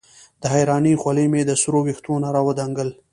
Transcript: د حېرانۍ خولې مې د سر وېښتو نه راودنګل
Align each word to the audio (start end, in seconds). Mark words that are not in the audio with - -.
د 0.41 0.43
حېرانۍ 0.53 0.93
خولې 1.01 1.25
مې 1.31 1.41
د 1.45 1.51
سر 1.61 1.73
وېښتو 1.85 2.13
نه 2.23 2.29
راودنګل 2.35 2.89